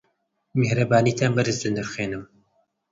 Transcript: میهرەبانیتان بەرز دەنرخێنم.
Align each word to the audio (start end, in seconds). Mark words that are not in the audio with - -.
میهرەبانیتان 0.59 1.31
بەرز 1.37 1.57
دەنرخێنم. 1.63 2.23